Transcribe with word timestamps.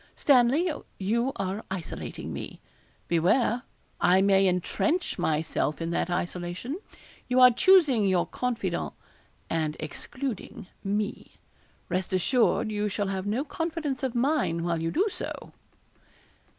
Stanley, 0.15 0.67
you 0.97 1.31
are 1.35 1.63
isolating 1.69 2.33
me. 2.33 2.59
Beware 3.07 3.61
I 3.99 4.19
may 4.23 4.47
entrench 4.47 5.19
myself 5.19 5.79
in 5.79 5.91
that 5.91 6.09
isolation. 6.09 6.79
You 7.27 7.39
are 7.39 7.51
choosing 7.51 8.05
your 8.05 8.25
confidant, 8.25 8.93
and 9.47 9.77
excluding 9.79 10.65
me; 10.83 11.33
rest 11.87 12.13
assured 12.13 12.71
you 12.71 12.89
shall 12.89 13.09
have 13.09 13.27
no 13.27 13.43
confidence 13.43 14.01
of 14.01 14.15
mine 14.15 14.63
while 14.63 14.81
you 14.81 14.89
do 14.89 15.07
so.' 15.11 15.51